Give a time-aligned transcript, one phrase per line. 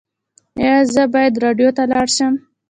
[0.59, 2.33] ایا زه باید راډیو ته لاړ شم؟